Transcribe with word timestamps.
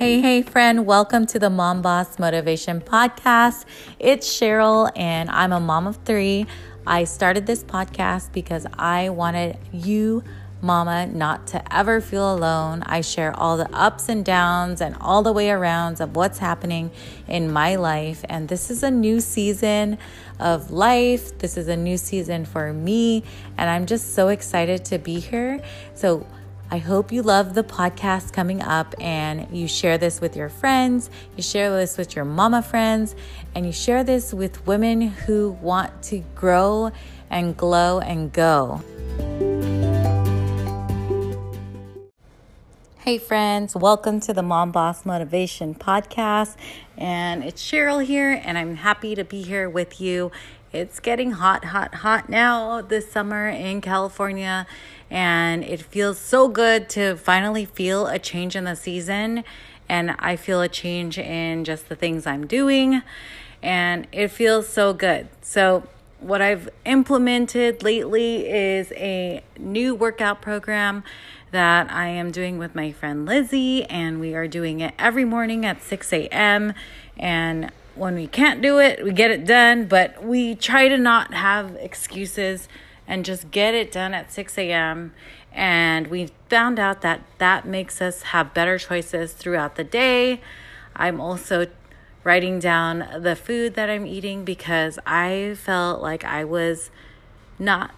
Hey, 0.00 0.22
hey, 0.22 0.40
friend, 0.40 0.86
welcome 0.86 1.26
to 1.26 1.38
the 1.38 1.50
Mom 1.50 1.82
Boss 1.82 2.18
Motivation 2.18 2.80
Podcast. 2.80 3.66
It's 3.98 4.26
Cheryll, 4.26 4.90
and 4.96 5.28
I'm 5.28 5.52
a 5.52 5.60
mom 5.60 5.86
of 5.86 5.96
three. 6.06 6.46
I 6.86 7.04
started 7.04 7.44
this 7.44 7.62
podcast 7.62 8.32
because 8.32 8.66
I 8.78 9.10
wanted 9.10 9.58
you, 9.74 10.24
mama, 10.62 11.06
not 11.06 11.48
to 11.48 11.76
ever 11.76 12.00
feel 12.00 12.34
alone. 12.34 12.82
I 12.86 13.02
share 13.02 13.38
all 13.38 13.58
the 13.58 13.70
ups 13.76 14.08
and 14.08 14.24
downs 14.24 14.80
and 14.80 14.96
all 15.02 15.22
the 15.22 15.32
way 15.32 15.48
arounds 15.48 16.00
of 16.00 16.16
what's 16.16 16.38
happening 16.38 16.90
in 17.28 17.52
my 17.52 17.76
life. 17.76 18.24
And 18.26 18.48
this 18.48 18.70
is 18.70 18.82
a 18.82 18.90
new 18.90 19.20
season 19.20 19.98
of 20.38 20.70
life. 20.70 21.36
This 21.40 21.58
is 21.58 21.68
a 21.68 21.76
new 21.76 21.98
season 21.98 22.46
for 22.46 22.72
me, 22.72 23.22
and 23.58 23.68
I'm 23.68 23.84
just 23.84 24.14
so 24.14 24.28
excited 24.28 24.82
to 24.86 24.98
be 24.98 25.20
here. 25.20 25.60
So, 25.92 26.26
I 26.72 26.78
hope 26.78 27.10
you 27.10 27.22
love 27.22 27.54
the 27.54 27.64
podcast 27.64 28.32
coming 28.32 28.62
up 28.62 28.94
and 29.00 29.48
you 29.50 29.66
share 29.66 29.98
this 29.98 30.20
with 30.20 30.36
your 30.36 30.48
friends, 30.48 31.10
you 31.36 31.42
share 31.42 31.76
this 31.76 31.98
with 31.98 32.14
your 32.14 32.24
mama 32.24 32.62
friends, 32.62 33.16
and 33.56 33.66
you 33.66 33.72
share 33.72 34.04
this 34.04 34.32
with 34.32 34.64
women 34.68 35.00
who 35.00 35.50
want 35.60 36.00
to 36.04 36.22
grow 36.36 36.92
and 37.28 37.56
glow 37.56 37.98
and 37.98 38.32
go. 38.32 38.80
Hey, 43.00 43.18
friends, 43.18 43.74
welcome 43.74 44.20
to 44.20 44.32
the 44.32 44.42
Mom 44.44 44.70
Boss 44.70 45.04
Motivation 45.04 45.74
Podcast. 45.74 46.54
And 46.96 47.42
it's 47.42 47.68
Cheryll 47.68 48.04
here, 48.04 48.40
and 48.44 48.56
I'm 48.56 48.76
happy 48.76 49.16
to 49.16 49.24
be 49.24 49.42
here 49.42 49.68
with 49.68 50.00
you. 50.00 50.30
It's 50.72 51.00
getting 51.00 51.32
hot, 51.32 51.64
hot, 51.64 51.96
hot 51.96 52.28
now 52.28 52.80
this 52.80 53.10
summer 53.10 53.48
in 53.48 53.80
California 53.80 54.68
and 55.10 55.64
it 55.64 55.82
feels 55.82 56.18
so 56.18 56.48
good 56.48 56.88
to 56.90 57.16
finally 57.16 57.64
feel 57.64 58.06
a 58.06 58.18
change 58.18 58.54
in 58.54 58.64
the 58.64 58.76
season. 58.76 59.44
And 59.88 60.14
I 60.20 60.36
feel 60.36 60.60
a 60.60 60.68
change 60.68 61.18
in 61.18 61.64
just 61.64 61.88
the 61.88 61.96
things 61.96 62.26
I'm 62.26 62.46
doing, 62.46 63.02
and 63.60 64.06
it 64.12 64.28
feels 64.28 64.68
so 64.68 64.92
good. 64.92 65.28
So, 65.42 65.82
what 66.20 66.40
I've 66.40 66.68
implemented 66.84 67.82
lately 67.82 68.48
is 68.48 68.92
a 68.92 69.42
new 69.58 69.94
workout 69.94 70.42
program 70.42 71.02
that 71.50 71.90
I 71.90 72.08
am 72.08 72.30
doing 72.30 72.58
with 72.58 72.74
my 72.74 72.92
friend 72.92 73.26
Lizzie, 73.26 73.84
and 73.84 74.20
we 74.20 74.34
are 74.34 74.46
doing 74.46 74.80
it 74.80 74.94
every 74.98 75.24
morning 75.24 75.64
at 75.64 75.82
6 75.82 76.12
a.m. 76.12 76.74
And 77.18 77.72
when 77.94 78.14
we 78.14 78.26
can't 78.26 78.62
do 78.62 78.78
it, 78.78 79.02
we 79.02 79.12
get 79.12 79.30
it 79.30 79.44
done, 79.44 79.86
but 79.86 80.22
we 80.22 80.54
try 80.54 80.88
to 80.88 80.96
not 80.96 81.34
have 81.34 81.74
excuses 81.76 82.68
and 83.10 83.24
just 83.24 83.50
get 83.50 83.74
it 83.74 83.90
done 83.90 84.14
at 84.14 84.32
6 84.32 84.56
a.m. 84.56 85.12
And 85.52 86.06
we 86.06 86.30
found 86.48 86.78
out 86.78 87.00
that 87.00 87.22
that 87.38 87.66
makes 87.66 88.00
us 88.00 88.22
have 88.22 88.54
better 88.54 88.78
choices 88.78 89.32
throughout 89.32 89.74
the 89.74 89.82
day. 89.82 90.40
I'm 90.94 91.20
also 91.20 91.66
writing 92.22 92.60
down 92.60 93.04
the 93.20 93.34
food 93.34 93.74
that 93.74 93.90
I'm 93.90 94.06
eating 94.06 94.44
because 94.44 95.00
I 95.04 95.56
felt 95.58 96.00
like 96.00 96.24
I 96.24 96.44
was 96.44 96.90
not 97.58 97.94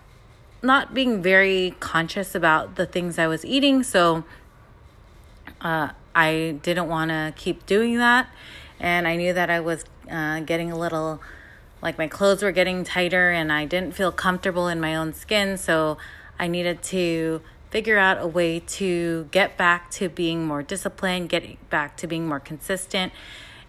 not 0.63 0.95
being 0.95 1.21
very 1.21 1.75
conscious 1.81 2.35
about 2.35 2.77
the 2.77 2.87
things 2.87 3.19
I 3.19 3.27
was 3.27 3.45
eating. 3.45 3.83
So 3.83 4.25
uh, 5.61 5.89
I 6.15 6.59
didn't 6.63 6.89
want 6.89 7.11
to 7.11 7.35
keep 7.37 7.67
doing 7.67 7.99
that. 7.99 8.29
And 8.81 9.07
I 9.07 9.17
knew 9.17 9.35
that 9.35 9.51
I 9.51 9.61
was 9.61 9.85
uh, 10.11 10.41
getting 10.41 10.71
a 10.71 10.79
little 10.79 11.21
like 11.83 11.99
my 11.99 12.07
clothes 12.07 12.43
were 12.43 12.53
getting 12.53 12.85
tighter 12.85 13.31
and 13.31 13.53
I 13.53 13.67
didn't 13.67 13.93
feel 13.95 14.13
comfortable 14.13 14.69
in 14.69 14.81
my 14.81 14.95
own 14.95 15.13
skin. 15.13 15.59
So 15.59 15.99
I 16.39 16.47
needed 16.47 16.83
to 16.85 17.43
figure 17.71 17.99
out 17.99 18.21
a 18.21 18.27
way 18.27 18.61
to 18.61 19.29
get 19.31 19.57
back 19.57 19.91
to 19.91 20.09
being 20.09 20.45
more 20.47 20.63
disciplined, 20.63 21.29
get 21.29 21.69
back 21.71 21.97
to 21.97 22.07
being 22.07 22.27
more 22.27 22.41
consistent. 22.41 23.13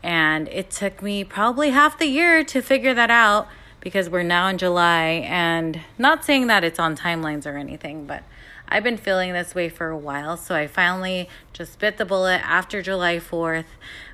And 0.03 0.47
it 0.49 0.69
took 0.69 1.01
me 1.01 1.23
probably 1.23 1.71
half 1.71 1.97
the 1.97 2.05
year 2.05 2.43
to 2.43 2.61
figure 2.61 2.93
that 2.93 3.09
out 3.09 3.47
because 3.79 4.09
we're 4.09 4.23
now 4.23 4.47
in 4.47 4.57
July. 4.57 5.25
And 5.25 5.81
not 5.97 6.23
saying 6.23 6.47
that 6.47 6.63
it's 6.63 6.79
on 6.79 6.95
timelines 6.95 7.47
or 7.47 7.57
anything, 7.57 8.05
but 8.05 8.23
I've 8.67 8.83
been 8.83 8.97
feeling 8.97 9.33
this 9.33 9.55
way 9.55 9.69
for 9.69 9.89
a 9.89 9.97
while. 9.97 10.35
So 10.35 10.55
I 10.55 10.67
finally 10.67 11.29
just 11.53 11.79
bit 11.79 11.97
the 11.97 12.05
bullet 12.05 12.41
after 12.43 12.81
July 12.81 13.17
4th 13.17 13.65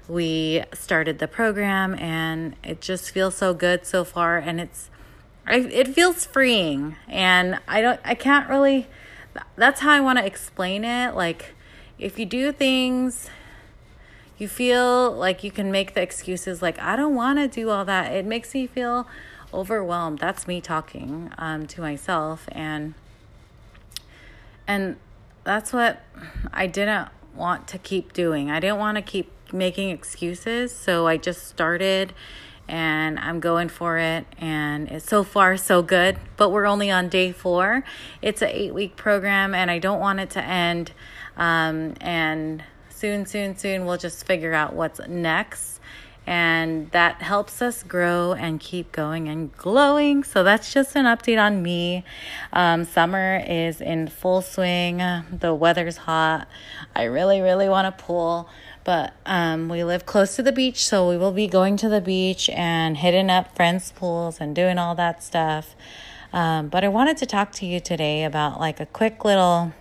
we 0.09 0.63
started 0.73 1.19
the 1.19 1.27
program 1.27 1.93
and 1.95 2.55
it 2.63 2.81
just 2.81 3.11
feels 3.11 3.35
so 3.35 3.53
good 3.53 3.85
so 3.85 4.03
far 4.03 4.39
and 4.39 4.59
it's 4.59 4.89
it 5.47 5.87
feels 5.87 6.25
freeing 6.25 6.95
and 7.07 7.59
i 7.67 7.79
don't 7.79 7.99
i 8.03 8.15
can't 8.15 8.49
really 8.49 8.87
that's 9.55 9.81
how 9.81 9.91
i 9.91 9.99
want 9.99 10.17
to 10.17 10.25
explain 10.25 10.83
it 10.83 11.15
like 11.15 11.53
if 11.99 12.17
you 12.17 12.25
do 12.25 12.51
things 12.51 13.29
you 14.37 14.47
feel 14.47 15.11
like 15.11 15.43
you 15.43 15.51
can 15.51 15.71
make 15.71 15.93
the 15.93 16.01
excuses 16.01 16.61
like 16.61 16.79
i 16.79 16.95
don't 16.95 17.15
want 17.15 17.37
to 17.37 17.47
do 17.47 17.69
all 17.69 17.85
that 17.85 18.11
it 18.11 18.25
makes 18.25 18.53
me 18.53 18.65
feel 18.65 19.07
overwhelmed 19.53 20.17
that's 20.17 20.47
me 20.47 20.59
talking 20.59 21.31
um, 21.37 21.67
to 21.67 21.81
myself 21.81 22.47
and 22.51 22.95
and 24.67 24.95
that's 25.43 25.71
what 25.71 26.01
i 26.51 26.65
didn't 26.65 27.09
want 27.35 27.67
to 27.67 27.77
keep 27.77 28.13
doing 28.13 28.49
i 28.49 28.59
didn't 28.59 28.77
want 28.77 28.95
to 28.95 29.01
keep 29.01 29.31
making 29.53 29.89
excuses. 29.89 30.73
So 30.73 31.07
I 31.07 31.17
just 31.17 31.47
started 31.47 32.13
and 32.69 33.19
I'm 33.19 33.39
going 33.39 33.67
for 33.67 33.97
it. 33.97 34.25
And 34.37 34.87
it's 34.89 35.05
so 35.05 35.23
far 35.23 35.57
so 35.57 35.81
good, 35.81 36.17
but 36.37 36.49
we're 36.49 36.67
only 36.67 36.91
on 36.91 37.09
day 37.09 37.31
four. 37.31 37.83
It's 38.21 38.41
an 38.41 38.49
eight 38.49 38.73
week 38.73 38.95
program 38.95 39.55
and 39.55 39.69
I 39.71 39.79
don't 39.79 39.99
want 39.99 40.19
it 40.19 40.29
to 40.31 40.43
end. 40.43 40.91
Um, 41.35 41.95
and 41.99 42.63
soon, 42.89 43.25
soon, 43.25 43.57
soon, 43.57 43.85
we'll 43.85 43.97
just 43.97 44.25
figure 44.25 44.53
out 44.53 44.73
what's 44.73 44.99
next. 45.07 45.79
And 46.27 46.91
that 46.91 47.23
helps 47.23 47.59
us 47.59 47.81
grow 47.81 48.33
and 48.33 48.59
keep 48.59 48.91
going 48.91 49.27
and 49.27 49.51
glowing. 49.57 50.23
So 50.23 50.43
that's 50.43 50.71
just 50.71 50.95
an 50.95 51.05
update 51.05 51.41
on 51.41 51.63
me. 51.63 52.03
Um, 52.53 52.85
summer 52.85 53.43
is 53.47 53.81
in 53.81 54.09
full 54.09 54.43
swing. 54.43 54.97
The 55.31 55.55
weather's 55.55 55.97
hot. 55.97 56.47
I 56.95 57.05
really, 57.05 57.41
really 57.41 57.67
want 57.67 57.97
to 57.97 58.03
pull. 58.03 58.47
But 58.83 59.13
um, 59.25 59.69
we 59.69 59.83
live 59.83 60.05
close 60.05 60.35
to 60.37 60.43
the 60.43 60.51
beach, 60.51 60.87
so 60.87 61.07
we 61.09 61.17
will 61.17 61.31
be 61.31 61.47
going 61.47 61.77
to 61.77 61.89
the 61.89 62.01
beach 62.01 62.49
and 62.49 62.97
hitting 62.97 63.29
up 63.29 63.55
friends' 63.55 63.91
pools 63.91 64.39
and 64.39 64.55
doing 64.55 64.77
all 64.77 64.95
that 64.95 65.21
stuff. 65.23 65.75
Um, 66.31 66.69
but 66.69 66.83
I 66.83 66.87
wanted 66.87 67.17
to 67.17 67.25
talk 67.25 67.51
to 67.53 67.65
you 67.65 67.79
today 67.79 68.23
about 68.23 68.59
like 68.59 68.79
a 68.79 68.85
quick 68.85 69.25
little 69.25 69.73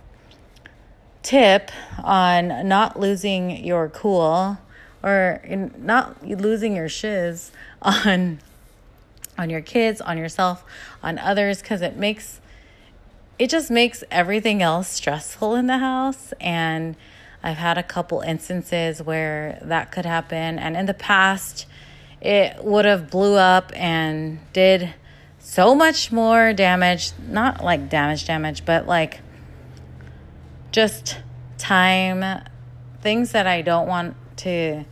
tip 1.23 1.71
on 2.03 2.67
not 2.67 2.99
losing 2.99 3.65
your 3.65 3.89
cool 3.89 4.59
or 5.03 5.43
not 5.77 6.27
losing 6.27 6.75
your 6.75 6.89
shiz 6.89 7.53
on 7.83 8.41
on 9.37 9.51
your 9.51 9.61
kids, 9.61 10.01
on 10.01 10.19
yourself, 10.19 10.65
on 11.03 11.19
others 11.19 11.63
cuz 11.63 11.83
it 11.83 11.97
makes 11.97 12.41
it 13.39 13.51
just 13.51 13.71
makes 13.71 14.03
everything 14.11 14.63
else 14.63 14.89
stressful 14.89 15.55
in 15.55 15.67
the 15.67 15.79
house 15.79 16.33
and 16.41 16.97
I've 17.43 17.57
had 17.57 17.79
a 17.79 17.83
couple 17.83 18.21
instances 18.21 19.01
where 19.03 19.59
that 19.63 19.93
could 19.93 20.05
happen. 20.05 20.59
And 20.59 20.77
in 20.77 20.87
the 20.87 20.95
past, 20.95 21.67
it 22.21 22.65
would 22.65 22.85
have 22.85 23.11
blew 23.11 23.37
up 23.37 23.73
and 23.75 24.41
did 24.53 24.95
so 25.39 25.75
much 25.75 26.11
more 26.11 26.53
damage. 26.53 27.13
Not 27.29 27.63
like 27.63 27.89
damage, 27.89 28.27
damage, 28.27 28.65
but 28.65 28.87
like 28.87 29.21
just 30.73 31.19
time, 31.59 32.43
things 33.01 33.33
that 33.33 33.47
I 33.47 33.63
don't 33.63 33.87
want 33.87 34.17
to 34.39 34.85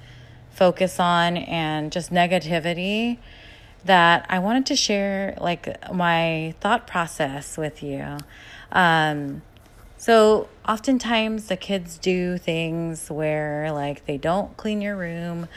focus 0.50 0.98
on, 0.98 1.36
and 1.36 1.92
just 1.92 2.10
negativity 2.10 3.18
that 3.84 4.26
I 4.28 4.38
wanted 4.38 4.66
to 4.66 4.76
share 4.76 5.36
like 5.40 5.92
my 5.92 6.54
thought 6.60 6.86
process 6.86 7.56
with 7.56 7.82
you. 7.82 8.18
Um, 8.72 9.42
so, 10.06 10.46
oftentimes 10.68 11.48
the 11.48 11.56
kids 11.56 11.98
do 11.98 12.38
things 12.38 13.10
where 13.10 13.72
like 13.72 14.06
they 14.06 14.16
don't 14.16 14.56
clean 14.56 14.80
your 14.80 14.94
room, 14.94 15.48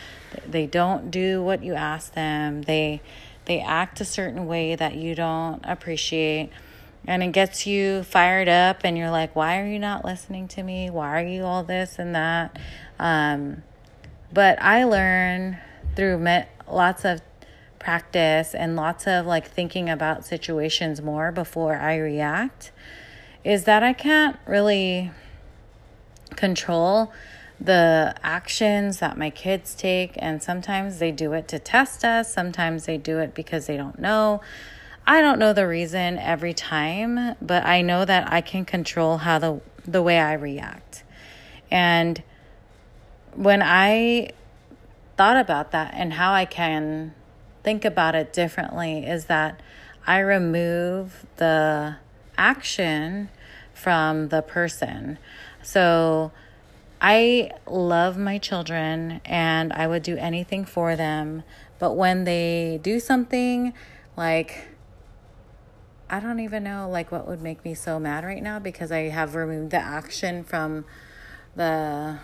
they 0.44 0.66
don't 0.66 1.12
do 1.12 1.44
what 1.44 1.64
you 1.64 1.76
ask 1.76 2.16
them. 2.16 2.64
They 2.64 3.04
they 3.46 3.60
act 3.60 4.02
a 4.02 4.06
certain 4.06 4.48
way 4.48 4.74
that 4.74 4.96
you 4.96 5.14
don't 5.14 5.64
appreciate 5.66 6.50
and 7.06 7.22
it 7.22 7.32
gets 7.32 7.68
you 7.68 8.02
fired 8.02 8.50
up 8.50 8.82
and 8.84 8.98
you're 8.98 9.12
like 9.12 9.36
why 9.36 9.60
are 9.60 9.68
you 9.68 9.78
not 9.78 10.04
listening 10.04 10.48
to 10.48 10.64
me 10.64 10.90
why 10.90 11.22
are 11.22 11.26
you 11.26 11.44
all 11.44 11.64
this 11.64 12.00
and 12.00 12.16
that 12.16 12.58
um, 12.98 13.62
but 14.34 14.60
i 14.62 14.84
learn 14.84 15.60
through 15.96 16.18
met, 16.18 16.50
lots 16.68 17.06
of 17.06 17.22
practice 17.78 18.56
and 18.56 18.76
lots 18.76 19.06
of 19.06 19.28
like 19.28 19.48
thinking 19.48 19.90
about 19.90 20.26
situations 20.26 21.02
more 21.02 21.32
before 21.32 21.76
i 21.76 21.96
react 21.96 22.72
is 23.44 23.64
that 23.66 23.84
I 23.84 23.94
can't 23.94 24.38
really 24.46 25.12
control 26.36 27.12
the 27.60 28.16
actions 28.24 29.00
that 29.00 29.18
my 29.18 29.30
kids 29.30 29.76
take, 29.76 30.14
and 30.18 30.42
sometimes 30.42 31.00
they 31.00 31.12
do 31.12 31.34
it 31.34 31.48
to 31.50 31.60
test 31.60 32.06
us, 32.06 32.34
sometimes 32.34 32.86
they 32.86 32.98
do 32.98 33.20
it 33.20 33.34
because 33.34 33.68
they 33.68 33.76
don't 33.76 34.00
know. 34.00 34.42
I 35.06 35.22
don't 35.22 35.40
know 35.40 35.54
the 35.54 35.68
reason 35.68 36.18
every 36.20 36.54
time, 36.54 37.36
but 37.42 37.66
I 37.66 37.82
know 37.82 38.06
that 38.06 38.32
I 38.32 38.42
can 38.42 38.64
control 38.64 39.18
how 39.18 39.40
the 39.40 39.62
the 39.86 40.04
way 40.04 40.20
I 40.20 40.34
react. 40.34 41.04
And 41.72 42.22
when 43.34 43.62
I 43.62 44.32
thought 45.18 45.38
about 45.38 45.72
that 45.72 45.94
and 45.94 46.14
how 46.14 46.34
I 46.34 46.46
can 46.46 47.14
think 47.64 47.86
about 47.86 48.16
it 48.16 48.32
differently 48.32 49.06
is 49.06 49.26
that 49.26 49.62
I 50.08 50.20
remove 50.20 51.26
the 51.38 51.98
action 52.40 53.30
from 53.74 54.30
the 54.30 54.42
person. 54.42 55.20
So 55.62 56.32
I 57.02 57.52
love 57.68 58.18
my 58.18 58.38
children 58.38 59.22
and 59.26 59.72
I 59.74 59.88
would 59.88 60.04
do 60.04 60.18
anything 60.18 60.66
for 60.66 60.96
them. 60.96 61.44
But 61.78 61.94
when 61.94 62.24
they 62.24 62.80
do 62.82 63.00
something 63.00 63.74
like, 64.18 64.70
I 66.10 66.20
don't 66.20 66.40
even 66.40 66.64
know 66.64 66.90
like 66.90 67.12
what 67.12 67.28
would 67.28 67.42
make 67.42 67.64
me 67.64 67.74
so 67.74 68.00
mad 68.00 68.24
right 68.24 68.42
now 68.42 68.60
because 68.60 68.92
I 68.92 69.10
have 69.10 69.36
removed 69.36 69.72
the 69.72 69.78
action 69.78 70.44
from 70.44 70.86
the 71.56 72.18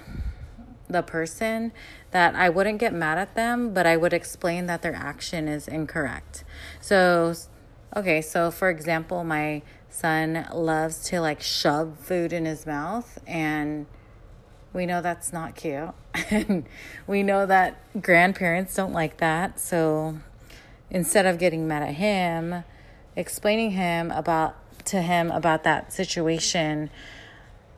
the 0.87 1.01
person 1.01 1.71
that 2.11 2.35
I 2.35 2.47
wouldn't 2.47 2.77
get 2.77 2.93
mad 2.93 3.17
at 3.17 3.33
them, 3.33 3.73
but 3.73 3.87
I 3.87 3.97
would 3.97 4.13
explain 4.13 4.67
that 4.67 4.83
their 4.83 4.93
action 4.93 5.47
is 5.47 5.67
incorrect. 5.67 6.43
So 6.79 7.33
okay, 7.95 8.21
so 8.21 8.51
for 8.51 8.69
example, 8.69 9.23
my 9.23 9.61
son 9.95 10.45
loves 10.53 11.07
to 11.09 11.21
like 11.21 11.41
shove 11.41 11.97
food 11.99 12.33
in 12.33 12.45
his 12.45 12.65
mouth 12.65 13.17
and 13.25 13.85
we 14.73 14.85
know 14.85 15.01
that's 15.01 15.31
not 15.31 15.55
cute. 15.55 15.91
and 16.29 16.65
we 17.07 17.23
know 17.23 17.45
that 17.45 17.79
grandparents 18.01 18.75
don't 18.75 18.91
like 18.91 19.17
that. 19.17 19.57
So 19.59 20.17
instead 20.89 21.25
of 21.25 21.39
getting 21.39 21.65
mad 21.65 21.81
at 21.81 21.95
him, 21.95 22.65
explaining 23.15 23.71
him 23.71 24.11
about 24.11 24.57
to 24.87 25.01
him 25.01 25.31
about 25.31 25.63
that 25.63 25.93
situation, 25.93 26.89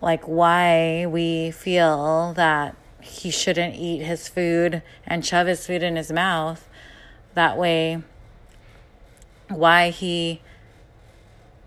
like 0.01 0.23
why 0.23 1.05
we 1.05 1.51
feel 1.51 2.33
that 2.33 2.75
he 2.99 3.29
shouldn't 3.29 3.75
eat 3.75 4.01
his 4.01 4.27
food 4.27 4.81
and 5.05 5.23
shove 5.23 5.45
his 5.45 5.67
food 5.67 5.83
in 5.83 5.95
his 5.95 6.11
mouth. 6.11 6.67
That 7.35 7.57
way 7.57 8.01
why 9.49 9.91
he 9.91 10.41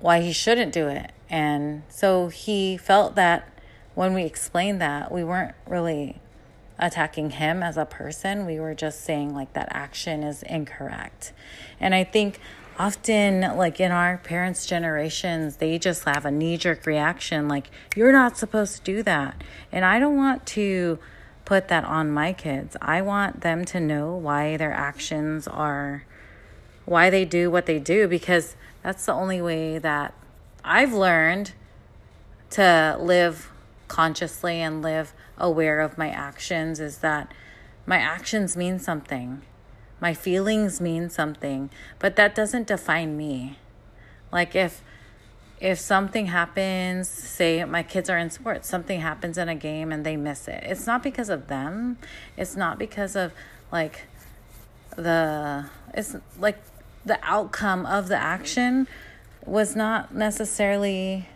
why 0.00 0.20
he 0.20 0.32
shouldn't 0.32 0.72
do 0.72 0.88
it. 0.88 1.12
And 1.28 1.82
so 1.88 2.28
he 2.28 2.76
felt 2.76 3.14
that 3.14 3.48
when 3.94 4.14
we 4.14 4.24
explained 4.24 4.80
that, 4.80 5.12
we 5.12 5.22
weren't 5.22 5.54
really 5.66 6.20
attacking 6.78 7.30
him 7.30 7.62
as 7.62 7.76
a 7.76 7.84
person. 7.84 8.46
We 8.46 8.58
were 8.58 8.74
just 8.74 9.04
saying 9.04 9.34
like 9.34 9.52
that 9.52 9.68
action 9.70 10.22
is 10.22 10.42
incorrect. 10.42 11.32
And 11.78 11.94
I 11.94 12.04
think 12.04 12.40
often 12.78 13.42
like 13.56 13.78
in 13.78 13.92
our 13.92 14.16
parents' 14.18 14.64
generations, 14.66 15.58
they 15.58 15.78
just 15.78 16.04
have 16.04 16.24
a 16.24 16.30
knee 16.30 16.56
jerk 16.56 16.86
reaction 16.86 17.46
like 17.46 17.70
you're 17.94 18.12
not 18.12 18.38
supposed 18.38 18.76
to 18.76 18.82
do 18.82 19.02
that. 19.02 19.42
And 19.70 19.84
I 19.84 19.98
don't 19.98 20.16
want 20.16 20.46
to 20.46 20.98
put 21.44 21.68
that 21.68 21.84
on 21.84 22.10
my 22.10 22.32
kids. 22.32 22.76
I 22.80 23.02
want 23.02 23.42
them 23.42 23.64
to 23.66 23.80
know 23.80 24.14
why 24.14 24.56
their 24.56 24.72
actions 24.72 25.46
are 25.46 26.04
why 26.86 27.10
they 27.10 27.24
do 27.24 27.50
what 27.50 27.66
they 27.66 27.78
do 27.78 28.08
because 28.08 28.56
that's 28.82 29.06
the 29.06 29.12
only 29.12 29.40
way 29.40 29.78
that 29.78 30.14
I've 30.64 30.92
learned 30.92 31.52
to 32.50 32.96
live 33.00 33.50
consciously 33.88 34.60
and 34.60 34.82
live 34.82 35.12
aware 35.38 35.80
of 35.80 35.98
my 35.98 36.08
actions 36.10 36.80
is 36.80 36.98
that 36.98 37.32
my 37.86 37.98
actions 37.98 38.56
mean 38.56 38.78
something. 38.78 39.42
My 40.00 40.14
feelings 40.14 40.80
mean 40.80 41.10
something, 41.10 41.70
but 41.98 42.16
that 42.16 42.34
doesn't 42.34 42.66
define 42.66 43.16
me. 43.16 43.58
Like 44.32 44.54
if 44.54 44.82
if 45.60 45.78
something 45.78 46.26
happens, 46.26 47.06
say 47.08 47.62
my 47.64 47.82
kids 47.82 48.08
are 48.08 48.16
in 48.16 48.30
sports, 48.30 48.66
something 48.66 49.00
happens 49.00 49.36
in 49.36 49.48
a 49.48 49.54
game 49.54 49.92
and 49.92 50.06
they 50.06 50.16
miss 50.16 50.48
it. 50.48 50.62
It's 50.64 50.86
not 50.86 51.02
because 51.02 51.28
of 51.28 51.48
them. 51.48 51.98
It's 52.36 52.56
not 52.56 52.78
because 52.78 53.14
of 53.14 53.32
like 53.70 54.06
the 54.96 55.66
it's 55.92 56.16
like 56.38 56.58
the 57.04 57.18
outcome 57.22 57.86
of 57.86 58.08
the 58.08 58.16
action 58.16 58.86
was 59.44 59.74
not 59.74 60.14
necessarily 60.14 61.28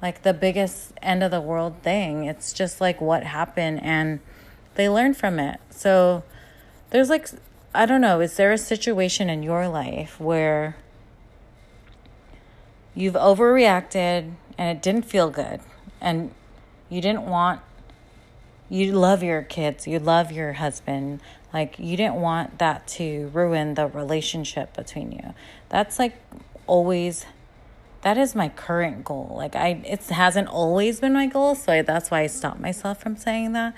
like 0.00 0.22
the 0.22 0.34
biggest 0.34 0.92
end 1.00 1.22
of 1.22 1.30
the 1.30 1.40
world 1.40 1.76
thing. 1.82 2.24
It's 2.24 2.52
just 2.52 2.80
like 2.80 3.00
what 3.00 3.22
happened 3.22 3.82
and 3.82 4.20
they 4.74 4.88
learned 4.88 5.16
from 5.16 5.38
it. 5.38 5.60
So 5.70 6.24
there's 6.90 7.08
like 7.08 7.28
I 7.74 7.86
don't 7.86 8.02
know, 8.02 8.20
is 8.20 8.36
there 8.36 8.52
a 8.52 8.58
situation 8.58 9.30
in 9.30 9.42
your 9.42 9.66
life 9.66 10.20
where 10.20 10.76
you've 12.94 13.14
overreacted 13.14 14.32
and 14.58 14.76
it 14.76 14.82
didn't 14.82 15.06
feel 15.06 15.30
good 15.30 15.60
and 16.00 16.34
you 16.90 17.00
didn't 17.00 17.22
want 17.22 17.60
you 18.72 18.92
love 18.92 19.22
your 19.22 19.42
kids, 19.42 19.86
you 19.86 19.98
love 19.98 20.32
your 20.32 20.54
husband, 20.54 21.20
like 21.52 21.78
you 21.78 21.94
didn't 21.94 22.14
want 22.14 22.58
that 22.58 22.86
to 22.86 23.28
ruin 23.34 23.74
the 23.74 23.86
relationship 23.86 24.74
between 24.74 25.12
you. 25.12 25.34
That's 25.68 25.98
like 25.98 26.16
always 26.66 27.26
that 28.00 28.16
is 28.16 28.34
my 28.34 28.48
current 28.48 29.04
goal. 29.04 29.34
Like 29.36 29.54
I 29.54 29.82
it 29.84 30.02
hasn't 30.06 30.48
always 30.48 31.00
been 31.00 31.12
my 31.12 31.26
goal, 31.26 31.54
so 31.54 31.82
that's 31.82 32.10
why 32.10 32.20
I 32.20 32.28
stopped 32.28 32.60
myself 32.60 33.02
from 33.02 33.14
saying 33.14 33.52
that. 33.52 33.74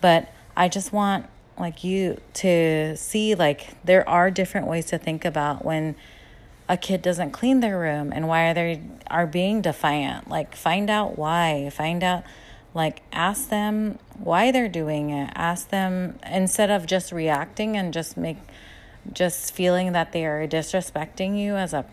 But 0.00 0.32
I 0.56 0.68
just 0.70 0.90
want 0.90 1.26
like 1.58 1.84
you 1.84 2.18
to 2.32 2.96
see 2.96 3.34
like 3.34 3.76
there 3.84 4.08
are 4.08 4.30
different 4.30 4.68
ways 4.68 4.86
to 4.86 4.96
think 4.96 5.26
about 5.26 5.66
when 5.66 5.96
a 6.66 6.78
kid 6.78 7.02
doesn't 7.02 7.32
clean 7.32 7.60
their 7.60 7.78
room 7.78 8.10
and 8.10 8.26
why 8.26 8.48
are 8.48 8.54
they 8.54 8.80
are 9.08 9.26
being 9.26 9.60
defiant. 9.60 10.30
Like 10.30 10.56
find 10.56 10.88
out 10.88 11.18
why. 11.18 11.68
Find 11.70 12.02
out 12.02 12.24
like 12.74 13.02
ask 13.12 13.48
them 13.48 13.98
why 14.18 14.50
they're 14.50 14.68
doing 14.68 15.10
it. 15.10 15.32
Ask 15.34 15.70
them 15.70 16.18
instead 16.26 16.70
of 16.70 16.86
just 16.86 17.12
reacting 17.12 17.76
and 17.76 17.92
just 17.92 18.16
make 18.16 18.38
just 19.12 19.52
feeling 19.54 19.92
that 19.92 20.12
they 20.12 20.26
are 20.26 20.46
disrespecting 20.46 21.38
you 21.38 21.56
as 21.56 21.72
a 21.72 21.84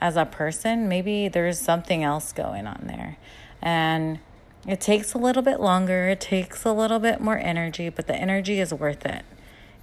as 0.00 0.16
a 0.16 0.24
person, 0.24 0.88
maybe 0.88 1.28
there's 1.28 1.58
something 1.58 2.02
else 2.02 2.32
going 2.32 2.66
on 2.66 2.84
there. 2.86 3.18
And 3.60 4.18
it 4.66 4.80
takes 4.80 5.12
a 5.12 5.18
little 5.18 5.42
bit 5.42 5.60
longer, 5.60 6.08
it 6.08 6.20
takes 6.20 6.64
a 6.64 6.72
little 6.72 6.98
bit 6.98 7.20
more 7.20 7.38
energy, 7.38 7.90
but 7.90 8.06
the 8.06 8.16
energy 8.16 8.60
is 8.60 8.72
worth 8.72 9.04
it. 9.04 9.24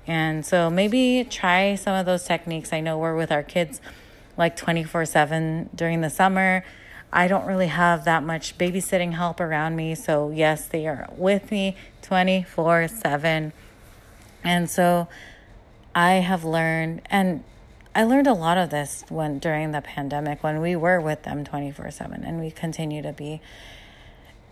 And 0.08 0.46
so 0.46 0.70
maybe 0.70 1.28
try 1.30 1.76
some 1.76 1.94
of 1.94 2.06
those 2.06 2.24
techniques. 2.24 2.74
I 2.74 2.80
know 2.80 2.98
we're 2.98 3.16
with 3.16 3.32
our 3.32 3.44
kids 3.44 3.80
like 4.38 4.56
24 4.56 5.06
7 5.06 5.70
during 5.76 6.02
the 6.02 6.10
summer. 6.10 6.64
I 7.12 7.28
don't 7.28 7.46
really 7.46 7.68
have 7.68 8.06
that 8.06 8.24
much 8.24 8.58
babysitting 8.58 9.14
help 9.14 9.40
around 9.40 9.76
me. 9.76 9.96
So, 9.96 10.30
yes, 10.30 10.68
they 10.68 10.88
are 10.88 11.08
with 11.16 11.52
me 11.52 11.76
24 12.02 12.88
7. 12.88 13.54
And 14.44 14.70
so 14.70 15.08
I 15.96 16.14
have 16.16 16.44
learned, 16.44 17.02
and 17.10 17.44
I 17.96 18.04
learned 18.04 18.28
a 18.28 18.34
lot 18.34 18.58
of 18.58 18.70
this 18.70 19.04
when 19.10 19.40
during 19.40 19.72
the 19.72 19.82
pandemic 19.82 20.44
when 20.44 20.62
we 20.62 20.76
were 20.76 21.02
with 21.02 21.24
them 21.24 21.44
24 21.44 21.92
7 21.92 22.24
and 22.24 22.40
we 22.40 22.52
continue 22.52 23.02
to 23.02 23.14
be. 23.14 23.42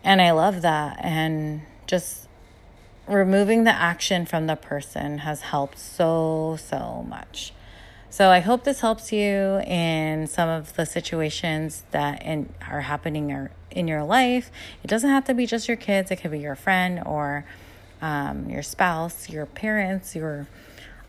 And 0.04 0.22
I 0.22 0.32
love 0.32 0.62
that. 0.62 0.98
And 1.04 1.62
just 1.88 2.28
removing 3.08 3.64
the 3.64 3.72
action 3.72 4.26
from 4.26 4.48
the 4.48 4.56
person 4.56 5.20
has 5.20 5.42
helped 5.42 5.78
so, 5.78 6.58
so 6.60 7.06
much. 7.08 7.54
So 8.16 8.30
I 8.30 8.40
hope 8.40 8.64
this 8.64 8.80
helps 8.80 9.12
you 9.12 9.60
in 9.68 10.28
some 10.28 10.48
of 10.48 10.78
the 10.78 10.86
situations 10.86 11.84
that 11.92 12.24
in, 12.24 12.48
are 12.66 12.80
happening 12.80 13.50
in 13.72 13.90
your 13.90 14.04
life. 14.06 14.52
It 14.82 14.88
doesn't 14.88 15.10
have 15.10 15.26
to 15.26 15.34
be 15.34 15.46
just 15.46 15.68
your 15.68 15.76
kids, 15.76 16.12
it 16.12 16.22
could 16.22 16.32
be 16.32 16.40
your 16.40 16.56
friend 16.56 17.04
or 17.06 17.44
um, 18.02 18.50
your 18.50 18.64
spouse, 18.64 19.30
your 19.30 19.46
parents, 19.46 20.16
your 20.16 20.48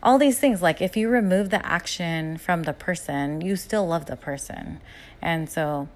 all 0.03 0.17
these 0.17 0.37
things. 0.37 0.61
Like 0.61 0.81
if 0.81 0.97
you 0.97 1.07
remove 1.07 1.49
the 1.49 1.65
action 1.65 2.37
from 2.37 2.63
the 2.63 2.73
person 2.73 3.39
you 3.39 3.55
still 3.55 3.87
love 3.87 4.07
the 4.07 4.17
person. 4.17 4.81
And 5.21 5.49
so 5.49 5.87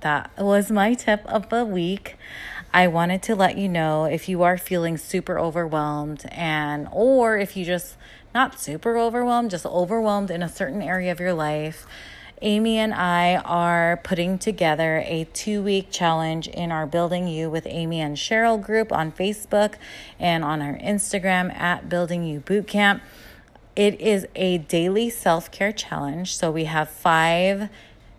that 0.00 0.32
was 0.36 0.72
my 0.72 0.94
tip 0.94 1.24
of 1.26 1.50
the 1.50 1.64
week. 1.64 2.16
I 2.74 2.88
wanted 2.88 3.22
to 3.22 3.36
let 3.36 3.56
you 3.56 3.68
know 3.68 4.06
if 4.06 4.28
you 4.28 4.42
are 4.42 4.58
feeling 4.58 4.96
super 4.96 5.38
overwhelmed 5.38 6.26
and 6.32 6.88
or 6.90 7.38
if 7.38 7.56
you 7.56 7.64
just 7.64 7.96
not 8.34 8.60
super 8.60 8.96
overwhelmed 8.98 9.50
just 9.50 9.66
overwhelmed 9.66 10.30
in 10.30 10.42
a 10.42 10.48
certain 10.48 10.82
area 10.82 11.12
of 11.12 11.20
your 11.20 11.34
life 11.34 11.86
Amy 12.40 12.78
and 12.78 12.94
I 12.94 13.36
are 13.36 13.98
putting 14.04 14.38
together 14.38 15.02
a 15.04 15.26
two 15.32 15.60
week 15.60 15.90
challenge 15.90 16.46
in 16.46 16.70
our 16.70 16.86
Building 16.86 17.26
You 17.26 17.50
with 17.50 17.66
Amy 17.66 18.00
and 18.00 18.16
Cheryll 18.16 18.62
group 18.62 18.92
on 18.92 19.10
Facebook 19.10 19.74
and 20.20 20.44
on 20.44 20.62
our 20.62 20.76
Instagram 20.78 21.52
at 21.52 21.88
Building 21.88 22.22
You 22.24 22.40
Bootcamp. 22.40 23.00
It 23.74 24.00
is 24.00 24.26
a 24.36 24.58
daily 24.58 25.10
self 25.10 25.50
care 25.50 25.72
challenge. 25.72 26.36
So 26.36 26.52
we 26.52 26.64
have 26.64 26.88
five 26.88 27.70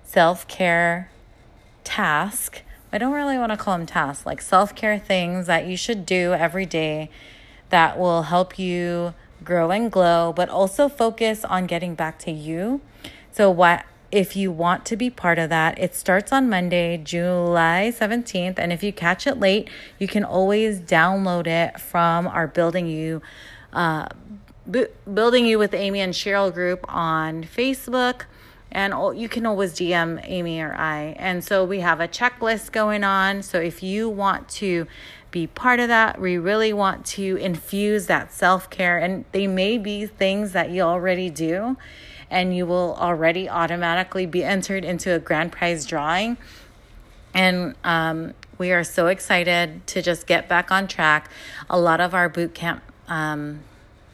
self 0.03 0.45
care 0.49 1.09
tasks. 1.85 2.61
I 2.91 2.97
don't 2.97 3.13
really 3.13 3.37
want 3.37 3.51
to 3.51 3.57
call 3.57 3.77
them 3.77 3.85
tasks, 3.85 4.25
like 4.25 4.41
self 4.41 4.75
care 4.75 4.99
things 4.99 5.47
that 5.47 5.65
you 5.65 5.77
should 5.77 6.05
do 6.05 6.33
every 6.33 6.65
day 6.65 7.09
that 7.69 7.97
will 7.97 8.23
help 8.23 8.59
you 8.59 9.13
grow 9.43 9.71
and 9.71 9.91
glow, 9.91 10.33
but 10.33 10.49
also 10.49 10.89
focus 10.89 11.45
on 11.45 11.65
getting 11.67 11.95
back 11.95 12.19
to 12.19 12.31
you. 12.31 12.81
So, 13.31 13.49
what 13.49 13.85
if 14.11 14.35
you 14.35 14.51
want 14.51 14.85
to 14.85 14.95
be 14.95 15.09
part 15.09 15.37
of 15.37 15.49
that, 15.49 15.77
it 15.77 15.93
starts 15.93 16.31
on 16.31 16.49
Monday, 16.49 16.97
July 16.97 17.93
17th. 17.95 18.57
And 18.57 18.73
if 18.73 18.83
you 18.83 18.91
catch 18.91 19.27
it 19.27 19.39
late, 19.39 19.69
you 19.99 20.07
can 20.07 20.23
always 20.23 20.79
download 20.79 21.45
it 21.45 21.79
from 21.79 22.27
our 22.27 22.47
Building 22.47 22.87
You. 22.87 23.21
Uh, 23.71 24.07
Building 25.11 25.45
You 25.45 25.59
with 25.59 25.73
Amy 25.73 25.99
and 25.99 26.13
Cheryll 26.13 26.53
group 26.53 26.83
on 26.87 27.43
Facebook 27.43 28.23
and 28.71 28.93
you 29.19 29.27
can 29.27 29.45
always 29.45 29.73
DM 29.73 30.21
Amy 30.23 30.61
or 30.61 30.73
I. 30.75 31.15
And 31.17 31.43
so 31.43 31.65
we 31.65 31.79
have 31.79 31.99
a 31.99 32.07
checklist 32.07 32.71
going 32.71 33.03
on. 33.03 33.41
So 33.41 33.59
if 33.59 33.81
you 33.81 34.09
want 34.09 34.47
to 34.49 34.85
be 35.31 35.47
part 35.47 35.79
of 35.79 35.87
that, 35.89 36.19
we 36.19 36.37
really 36.37 36.73
want 36.73 37.05
to 37.07 37.35
infuse 37.37 38.07
that 38.07 38.33
self 38.33 38.69
care. 38.69 38.97
And 38.97 39.25
they 39.31 39.47
may 39.47 39.77
be 39.77 40.05
things 40.05 40.53
that 40.53 40.71
you 40.71 40.81
already 40.81 41.29
do, 41.29 41.77
and 42.29 42.55
you 42.55 42.65
will 42.65 42.95
already 42.99 43.49
automatically 43.49 44.25
be 44.25 44.43
entered 44.43 44.83
into 44.83 45.13
a 45.13 45.19
grand 45.19 45.51
prize 45.51 45.85
drawing. 45.85 46.37
And 47.33 47.75
um, 47.83 48.33
we 48.57 48.71
are 48.71 48.83
so 48.83 49.07
excited 49.07 49.85
to 49.87 50.01
just 50.01 50.25
get 50.25 50.49
back 50.49 50.71
on 50.71 50.87
track. 50.87 51.29
A 51.69 51.79
lot 51.79 52.01
of 52.01 52.13
our 52.13 52.27
boot 52.27 52.53
camp 52.53 52.81
um, 53.07 53.61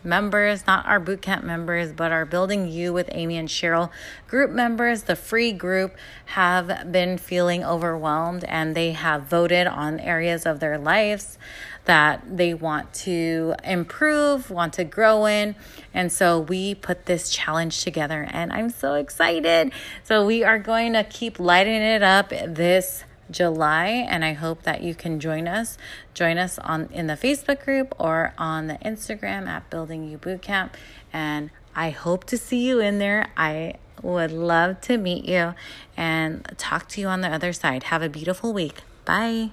members, 0.06 0.66
not 0.68 0.86
our 0.86 1.00
bootcamp 1.00 1.44
members, 1.44 1.92
but 1.92 2.12
our 2.12 2.26
Building 2.26 2.68
You 2.68 2.94
with 2.94 3.10
Amy 3.12 3.38
and 3.38 3.50
Cheryll 3.50 3.90
group 4.28 4.52
members, 4.52 5.04
the 5.04 5.16
free 5.16 5.52
group, 5.52 5.96
have 6.28 6.92
been 6.92 7.18
feeling 7.18 7.64
overwhelmed 7.64 8.44
and 8.46 8.76
they 8.76 8.92
have 8.92 9.24
voted 9.24 9.68
on 9.68 10.00
areas 10.00 10.46
of 10.46 10.60
their 10.60 10.78
lives 10.78 11.38
that 11.86 12.38
they 12.38 12.54
want 12.54 12.94
to 12.94 13.56
improve, 13.64 14.50
want 14.50 14.74
to 14.74 14.84
grow 14.84 15.26
in. 15.26 15.56
And 15.94 16.12
so 16.12 16.40
we 16.40 16.76
put 16.76 17.06
this 17.06 17.30
challenge 17.30 17.84
together 17.84 18.28
and 18.32 18.52
I'm 18.52 18.70
so 18.70 18.96
excited. 18.96 19.72
So 20.04 20.26
we 20.26 20.44
are 20.44 20.60
going 20.60 20.94
to 20.94 21.04
keep 21.04 21.40
lighting 21.40 21.82
it 21.82 22.04
up 22.04 22.30
this 22.30 23.04
July 23.30 23.88
and 23.88 24.24
I 24.24 24.34
hope 24.34 24.64
that 24.64 24.84
you 24.84 24.96
can 24.96 25.20
join 25.20 25.48
us. 25.48 25.78
Join 26.14 26.38
us 26.38 26.60
on 26.60 26.90
in 26.92 27.08
the 27.08 27.16
Facebook 27.16 27.64
group 27.64 27.94
or 28.00 28.34
on 28.38 28.68
the 28.68 28.76
Instagram 28.76 29.48
at 29.48 29.70
Building 29.70 30.10
You 30.10 30.18
Bootcamp 30.18 30.72
and 31.12 31.50
I 31.76 31.90
hope 31.90 32.24
to 32.26 32.38
see 32.38 32.66
you 32.66 32.80
in 32.80 33.00
there. 33.00 33.30
I 33.36 33.76
would 34.02 34.32
love 34.32 34.82
to 34.82 34.98
meet 34.98 35.26
you 35.26 35.54
and 35.98 36.46
talk 36.58 36.88
to 36.90 37.02
you 37.02 37.08
on 37.08 37.22
the 37.22 37.30
other 37.30 37.52
side. 37.52 37.84
Have 37.84 38.02
a 38.02 38.10
beautiful 38.10 38.54
week. 38.54 38.84
Bye. 39.04 39.52